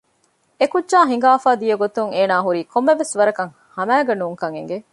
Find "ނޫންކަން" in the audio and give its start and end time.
4.19-4.55